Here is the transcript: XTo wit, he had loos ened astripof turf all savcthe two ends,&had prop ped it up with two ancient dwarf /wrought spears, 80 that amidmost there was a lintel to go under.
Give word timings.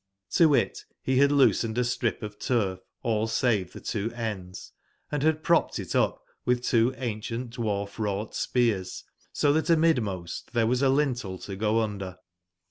XTo 0.31 0.49
wit, 0.49 0.85
he 1.03 1.17
had 1.17 1.31
loos 1.31 1.61
ened 1.61 1.75
astripof 1.75 2.39
turf 2.39 2.79
all 3.03 3.27
savcthe 3.27 3.87
two 3.87 4.11
ends,&had 4.15 5.43
prop 5.43 5.69
ped 5.69 5.77
it 5.77 5.95
up 5.95 6.23
with 6.43 6.63
two 6.63 6.91
ancient 6.97 7.51
dwarf 7.55 7.97
/wrought 7.97 8.33
spears, 8.33 9.03
80 9.39 9.51
that 9.53 9.65
amidmost 9.69 10.53
there 10.53 10.65
was 10.65 10.81
a 10.81 10.89
lintel 10.89 11.37
to 11.43 11.55
go 11.55 11.81
under. 11.81 12.17